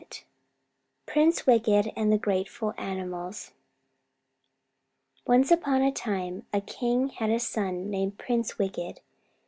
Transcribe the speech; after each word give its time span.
XIX 0.01 0.23
PRINCE 1.05 1.45
WICKED 1.45 1.89
AND 1.95 2.11
THE 2.11 2.17
GRATEFUL 2.17 2.73
ANIMALS 2.75 3.51
Once 5.27 5.51
upon 5.51 5.83
a 5.83 5.91
time 5.91 6.43
a 6.51 6.59
king 6.59 7.09
had 7.09 7.29
a 7.29 7.39
son 7.39 7.87
named 7.91 8.17
Prince 8.17 8.57
Wicked. 8.57 9.01